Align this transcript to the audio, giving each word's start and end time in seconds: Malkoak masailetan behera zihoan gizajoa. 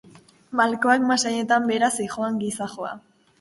Malkoak 0.61 1.03
masailetan 1.11 1.67
behera 1.73 1.91
zihoan 1.99 2.41
gizajoa. 2.47 2.97